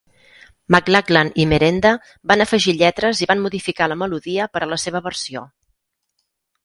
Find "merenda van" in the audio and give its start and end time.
1.51-2.43